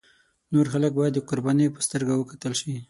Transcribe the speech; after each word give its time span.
نور 0.53 0.65
خلک 0.73 0.91
باید 0.97 1.13
د 1.15 1.19
قربانیانو 1.29 1.73
په 1.75 1.81
سترګه 1.87 2.13
وکتل 2.15 2.53
شي. 2.61 2.73